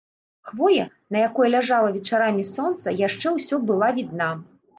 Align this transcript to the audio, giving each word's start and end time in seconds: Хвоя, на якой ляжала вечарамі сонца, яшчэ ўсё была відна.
Хвоя, 0.51 0.85
на 1.15 1.19
якой 1.29 1.51
ляжала 1.55 1.91
вечарамі 1.99 2.47
сонца, 2.53 2.95
яшчэ 3.07 3.37
ўсё 3.37 3.61
была 3.71 3.93
відна. 4.01 4.33